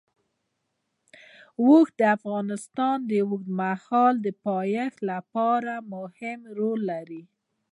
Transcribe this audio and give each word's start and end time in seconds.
اوښ 1.61 1.87
د 1.99 2.01
افغانستان 2.17 2.97
د 3.09 3.11
اوږدمهاله 3.25 4.31
پایښت 4.45 4.97
لپاره 5.11 5.73
مهم 5.93 6.39
رول 6.57 6.79
لري. 6.91 7.23